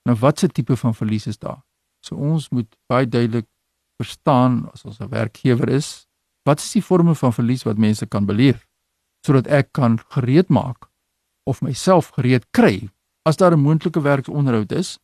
[0.02, 1.62] Nou watse tipe van verlies is daar?
[2.02, 3.46] So ons moet baie duidelik
[3.96, 6.06] verstaan as ons 'n werkgewer is,
[6.44, 8.66] wat is die forme van verlies wat mense kan beleef
[9.26, 10.86] sodat ek kan gereed maak
[11.50, 12.90] of myself gereed kry
[13.26, 14.98] as daar 'n moontlike werksonderhoud is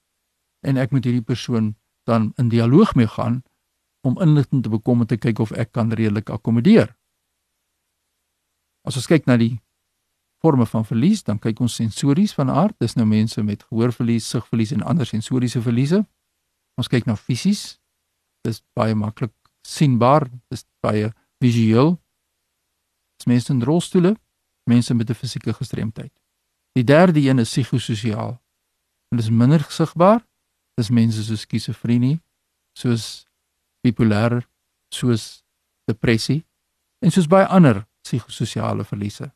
[0.63, 1.75] en ek moet hierdie persoon
[2.05, 3.43] dan in dialoog mee gaan
[4.03, 6.97] om inligting te bekom om te kyk of ek kan redelik akkommodeer.
[8.83, 9.61] As ons kyk na die
[10.43, 12.75] forme van verlies, dan kyk ons sensories van aard.
[12.83, 16.03] Dis nou mense met gehoorverlies, sigverlies en ander sensoriese verliese.
[16.77, 17.79] Ons kyk na fisies.
[18.43, 19.33] Dis baie maklik
[19.67, 21.13] sienbaar, dis baie
[21.43, 21.95] visueel.
[23.19, 24.17] Dis mense in rolstoele,
[24.71, 26.13] mense met 'n fisieke gestremdheid.
[26.73, 28.43] Die derde een is psigososiaal.
[29.11, 30.27] En dis minder sigbaar.
[30.75, 32.23] Dis mense soos skizofrenie,
[32.73, 33.27] soos
[33.83, 34.49] bipolêr,
[34.89, 35.45] soos
[35.85, 36.47] depressie
[36.99, 39.33] en soos baie ander psigososiale verliese.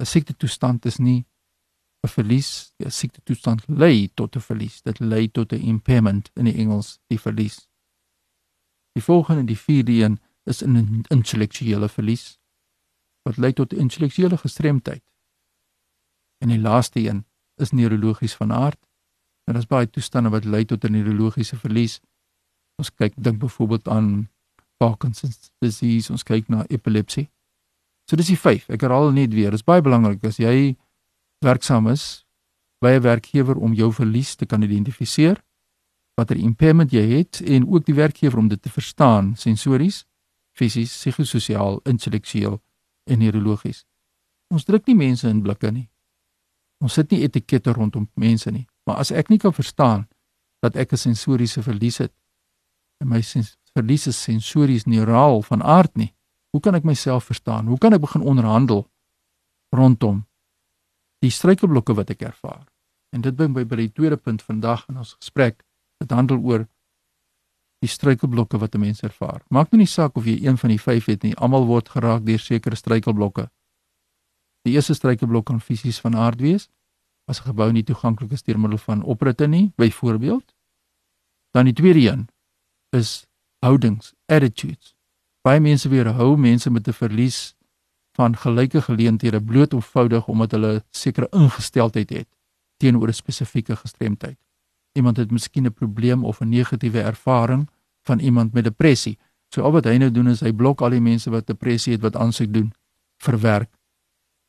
[0.00, 1.26] 'n siekte toestand is nie
[2.02, 4.82] 'n verlies, 'n siekte toestand lei tot 'n verlies.
[4.82, 7.68] Dit lei tot 'n impairment in die Engels, die verlies.
[8.92, 12.40] Die volgende, die vierde een, is 'n intellektuele verlies
[13.22, 15.02] wat lei tot intellektuele gestremdheid.
[16.38, 18.88] En die laaste een is neurologies van aard.
[19.44, 22.00] En is baie toestande wat lei tot 'n neurologiese verlies.
[22.76, 24.30] Ons kyk dink byvoorbeeld aan
[24.76, 27.30] Parkinson's disease, ons kyk na epilepsie.
[28.10, 28.68] So dis die 5.
[28.68, 29.50] Ek herhaal net weer.
[29.50, 30.76] Dit is baie belangrik as jy
[31.42, 32.24] werksaam is
[32.80, 35.44] by 'n werkgewer om jou verlies te kan identifiseer,
[36.14, 40.04] watter impairment jy het en ook die werkgewer om dit te verstaan sensories,
[40.52, 42.62] fisies, psigososiaal, intellektueel
[43.04, 43.84] en neurologies.
[44.48, 45.90] Ons druk nie mense in blikke nie.
[46.80, 48.66] Ons sit nie etikette rondom mense nie.
[48.84, 50.08] Maar as ek nie kan verstaan
[50.60, 52.12] dat ek 'n sensoriese verlies het
[53.00, 53.22] en my
[53.72, 56.14] verlies is sensories neuraal van aard nie,
[56.52, 57.66] Hoe kan ek myself verstaan?
[57.66, 58.84] Hoe kan ek begin onderhandel
[59.72, 60.26] rondom
[61.22, 62.66] die struikelblokke wat ek ervaar?
[63.14, 65.62] En dit bring my by die tweede punt vandag in ons gesprek.
[66.02, 66.66] Dit handel oor
[67.82, 69.42] die struikelblokke wat 'n mens ervaar.
[69.48, 71.34] Maak nou nie saak of jy een van die 5 het nie.
[71.36, 73.50] Almal word geraak deur sekere struikelblokke.
[74.62, 76.68] Die eerste struikelblok kan fisies van aard wees
[77.26, 80.54] as 'n gebou nie toeganklik is deur middel van opritte nie, byvoorbeeld.
[81.50, 82.28] Dan die tweede een
[82.90, 83.26] is
[83.60, 84.94] houdings, attitudes
[85.42, 87.54] baie mense weerhou mense met 'n verlies
[88.12, 92.28] van gelyke geleenthede bloot eenvoudig omdat hulle sekere ingesteldheid het
[92.76, 94.38] teenoor 'n spesifieke gestremdheid.
[94.92, 97.68] Iemand het miskien 'n probleem of 'n negatiewe ervaring
[98.02, 99.18] van iemand met depressie.
[99.48, 102.02] So al wat hy nou doen is hy blok al die mense wat depressie het
[102.02, 102.72] wat aansoek doen
[103.16, 103.70] vir werk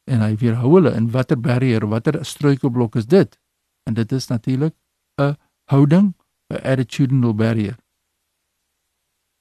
[0.04, 3.40] en hy weerhou hulle in watter barrier, watter struikelblok is dit?
[3.88, 4.76] En dit is natuurlik
[5.22, 6.16] 'n houding,
[6.50, 7.78] 'n attitudinal barrier.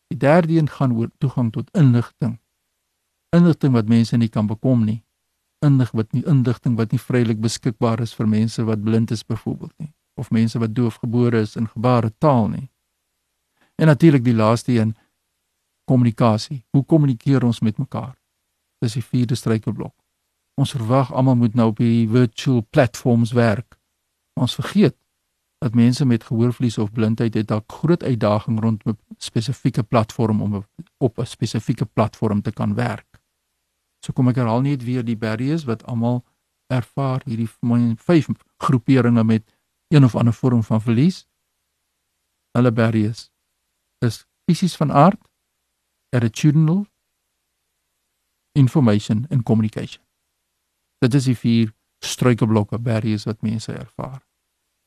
[0.06, 2.41] Die derde een gaan oor toegang tot inligting.
[3.36, 5.02] Inligting wat mense nie kan bekom nie.
[5.64, 9.72] Indig wat nie inligting wat nie vrylik beskikbaar is vir mense wat blind is byvoorbeeld
[9.78, 12.70] nie of mense wat doofgebore is in gebaretaal nie.
[13.74, 14.96] En natuurlik die laaste een
[15.84, 16.64] kommunikasie.
[16.70, 18.14] Hoe kommunikeer ons met mekaar?
[18.78, 19.94] Dis die vierde struikelblok.
[20.60, 23.78] Ons verwag almal moet nou op die virtual platforms werk.
[24.40, 24.96] Ons vergeet
[25.62, 30.64] dat mense met gehoorverlies of blindheid het dalk groot uitdaging rond 'n spesifieke platform om
[30.98, 33.11] op 'n spesifieke platform te kan werk.
[34.02, 36.22] So kom ek herhaal net weer die barriers wat almal
[36.72, 37.48] ervaar hierdie
[38.06, 38.30] vyf
[38.62, 39.44] groeperinge met
[39.94, 41.26] een of ander vorm van verlies.
[42.56, 43.30] Hulle barriers
[44.04, 45.20] is fisies van aard,
[46.10, 46.86] attitudinal,
[48.58, 50.02] information en communication.
[50.98, 51.72] Dit is die vier
[52.04, 54.20] struikelblokke barriers wat mense ervaar.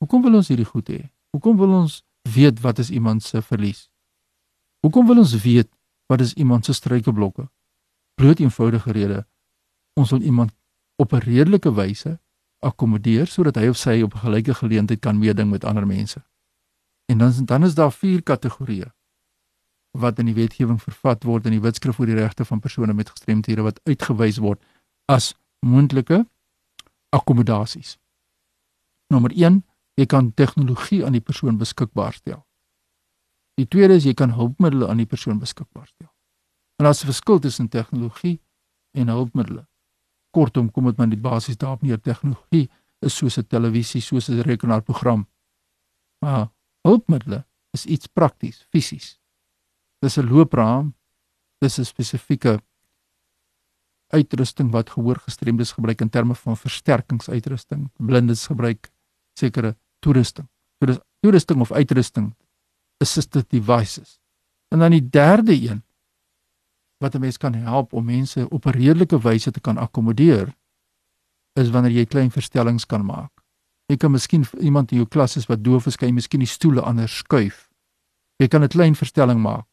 [0.04, 1.02] Hoekom wil ons hierdie goed hê?
[1.32, 2.02] Hoekom wil ons
[2.36, 3.88] weet wat is iemand se verlies?
[4.84, 5.72] Hoekom wil ons weet
[6.12, 7.48] wat is iemand se struikelblokke?
[8.16, 9.28] Bloot eenvoudige rede.
[9.94, 10.52] Ons wil iemand
[10.96, 12.20] op 'n redelike wyse
[12.60, 16.24] akkommodeer sodat hy of sy op 'n gelyke geleentheid kan meeding met ander mense.
[17.06, 18.94] En dan dan is daar vier kategorieë
[19.92, 23.10] wat in die wetgewing vervat word in die Wetskrif oor die regte van persone met
[23.10, 24.64] gestremthede wat uitgewys word
[25.06, 26.26] as moontlike
[27.10, 27.98] akkommodasies.
[29.08, 29.32] Nommer
[29.96, 32.46] jy kan tegnologie aan die persoon beskikbaar stel.
[33.56, 36.15] Die tweede is jy kan hulpmiddels aan die persoon beskikbaar stel.
[36.76, 38.42] En as 'n verskil tussen tegnologie
[38.92, 39.66] en hulpmiddels.
[40.32, 42.70] Kortom, kom dit maar die basis daarop neer tegnologie
[43.00, 45.28] is soos 'n televisie, soos 'n rekenaarprogram.
[46.20, 46.52] Maar
[46.82, 49.20] hulpmiddels is iets prakties, fisies.
[50.00, 50.96] Dis 'n loopraam.
[51.60, 52.62] Dis 'n spesifieke
[54.08, 57.92] uitrusting wat gehoorgestremdes gebruik in terme van versterkingsuitrusting.
[57.98, 58.92] Blindes gebruik
[59.34, 60.48] sekere toerusting.
[60.80, 62.36] So dis toerusting of uitrusting
[62.98, 64.20] assistive devices.
[64.68, 65.84] En dan die derde een
[66.98, 70.56] wat 'n mens kan help om mense op 'n redelike wyse te kan akkommodeer
[71.54, 73.32] is wanneer jy klein verstellings kan maak.
[73.86, 76.50] Jy kan miskien iemand in jou klas is wat doof is, kan jy miskien die
[76.50, 77.70] stoele anders skuif.
[78.38, 79.68] Jy kan 'n klein verstelling maak.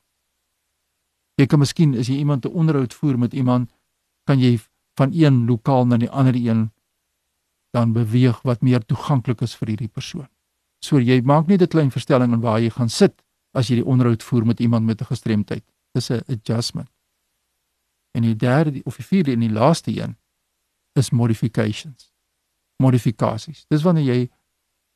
[1.40, 3.72] Jy kan miskien as jy iemand 'n onderhoud voer met iemand,
[4.25, 4.60] kan jy
[4.94, 6.70] van een lokaal na die ander een
[7.72, 10.28] dan beweeg wat meer toeganklik is vir hierdie persoon.
[10.84, 13.22] So jy maak net 'n klein verstelling en waar jy gaan sit
[13.54, 15.64] as jy die onderhoud voer met iemand met 'n gestremdheid.
[15.94, 16.91] Dis 'n adjustment.
[18.12, 20.17] En die derde of die vierde en die laaste een
[20.93, 22.12] is modifications.
[22.76, 23.64] Modifikasies.
[23.69, 24.31] Dis wanneer jy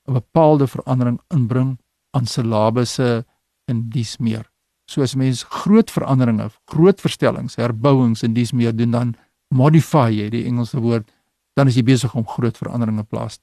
[0.09, 1.79] 'n bepaalde verandering inbring
[2.11, 3.25] aan silabusse
[3.65, 4.51] en dis meer.
[4.87, 9.15] So as mens groot veranderinge, groot verstellings, herbouings en dis meer doen dan
[9.49, 11.11] modify jy die Engelse woord,
[11.55, 13.41] dan is jy besig om groot veranderinge plaas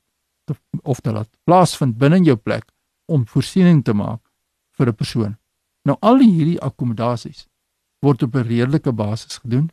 [0.47, 2.65] te of te laat plaasvind binne in jou plek
[3.11, 4.21] om voorsiening te maak
[4.77, 5.37] vir 'n persoon.
[5.85, 7.47] Nou al hierdie akkommodasies
[8.03, 9.69] word op 'n redelike basis gedoen,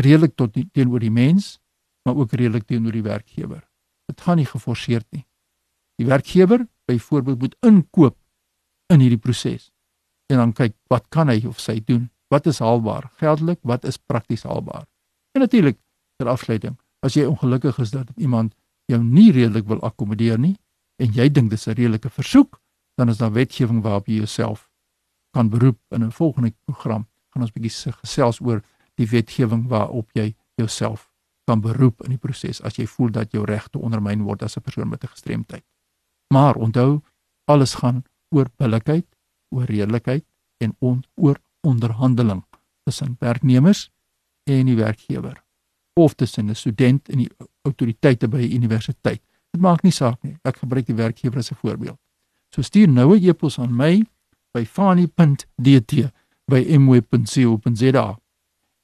[0.00, 1.58] redelik tot die, teenoor die mens,
[2.04, 3.68] maar ook redelik teenoor die werkgewer.
[4.06, 5.26] Dit gaan nie geforseerd nie.
[6.00, 8.16] Die werkgewer byvoorbeeld moet inkoop
[8.86, 9.70] in hierdie proses
[10.28, 12.10] en dan kyk wat kan hy of sy doen?
[12.28, 13.10] Wat is haalbaar?
[13.16, 14.84] Geldelik, wat is prakties haalbaar?
[15.32, 15.78] En natuurlik
[16.16, 18.54] ter afsluiting, as jy ongelukkig is dat iemand
[18.92, 20.56] jou nie redelik wil akkommodeer nie
[21.00, 22.60] en jy dink dis 'n redelike versoek,
[22.96, 24.68] dan is daar wetgewing waarop jy jouself
[25.32, 27.06] kan beroep in 'n volgende program.
[27.32, 28.62] Gaan ons bietjie gesels oor
[28.94, 31.08] die wetgewing waarop jy jouself
[31.48, 34.62] kan beroep in die proses as jy voel dat jou regte ondermyn word as 'n
[34.62, 35.64] persoon met 'n gestremdheid.
[36.34, 37.00] Maar onthou,
[37.46, 39.06] alles gaan oor billikheid,
[39.50, 40.24] oor redelikheid
[40.58, 42.44] en on, oor onderhandeling
[42.84, 43.90] tussen werknemers
[44.44, 45.44] en die werkgewer
[45.94, 47.30] of tussen 'n student en die
[47.62, 49.22] autoriteite by 'n universiteit.
[49.50, 50.36] Dit maak nie saak nie.
[50.42, 51.98] Ek gebruik die werkgewer as 'n voorbeeld.
[52.54, 54.04] So stuur nou 'n e-pos aan my
[54.52, 56.10] by fani.dt
[56.48, 58.18] by mweb.co.za.